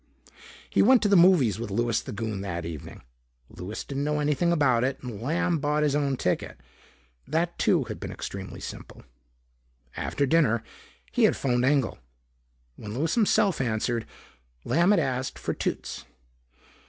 [0.67, 3.03] He went to the movies with Louis the Goon that evening.
[3.51, 6.59] Louis didn't know anything about it and Lamb bought his own ticket.
[7.27, 9.03] That too had been extremely simple.
[9.95, 10.63] After dinner,
[11.11, 11.99] he had phoned Engel.
[12.77, 14.07] When Louis himself answered,
[14.65, 16.05] Lamb had asked for Toots.